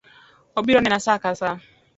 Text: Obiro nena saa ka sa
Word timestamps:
Obiro 0.59 0.79
nena 0.81 0.99
saa 1.05 1.21
ka 1.23 1.29
sa 1.39 1.49